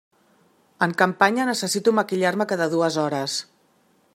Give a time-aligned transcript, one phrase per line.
[0.85, 3.37] En campanya necessito maquillar-me cada dues hores.